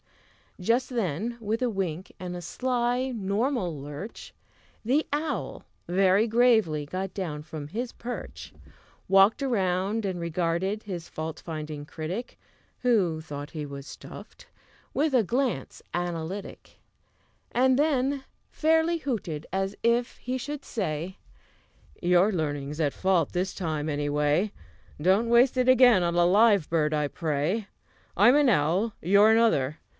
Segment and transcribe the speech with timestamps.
[0.59, 4.33] Just then, with a wink and a sly normal lurch,
[4.85, 8.51] The owl, very gravely, got down from his perch,
[9.07, 12.37] Walked round, and regarded his fault finding critic
[12.81, 14.47] (Who thought he was stuffed)
[14.93, 16.79] with a glance analytic,
[17.51, 21.17] And then fairly hooted, as if he should say:
[22.01, 24.51] "Your learning's at fault this time, any way;
[25.01, 27.67] Don't waste it again on a live bird, I pray.
[28.17, 29.79] I'm an owl; you're another.